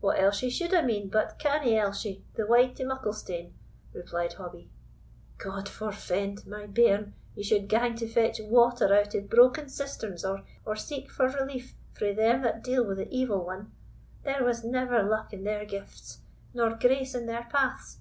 "What 0.00 0.18
Elshie 0.18 0.48
should 0.50 0.72
I 0.72 0.80
mean, 0.80 1.10
but 1.10 1.38
Canny 1.38 1.76
Elshie, 1.76 2.24
the 2.36 2.46
Wight 2.46 2.80
o' 2.80 2.84
Mucklestane," 2.86 3.52
replied 3.92 4.32
Hobbie. 4.32 4.70
"God 5.36 5.68
forfend, 5.68 6.46
my 6.46 6.64
bairn, 6.66 7.12
you 7.34 7.44
should 7.44 7.68
gang 7.68 7.94
to 7.96 8.08
fetch 8.08 8.40
water 8.40 8.94
out 8.94 9.14
o' 9.14 9.20
broken 9.20 9.68
cisterns, 9.68 10.24
or 10.24 10.44
seek 10.76 11.10
for 11.10 11.26
relief 11.26 11.74
frae 11.92 12.14
them 12.14 12.40
that 12.44 12.64
deal 12.64 12.82
wi' 12.82 12.94
the 12.94 13.14
Evil 13.14 13.44
One! 13.44 13.72
There 14.22 14.42
was 14.42 14.64
never 14.64 15.02
luck 15.02 15.34
in 15.34 15.44
their 15.44 15.66
gifts, 15.66 16.22
nor 16.54 16.70
grace 16.74 17.14
in 17.14 17.26
their 17.26 17.44
paths. 17.50 17.98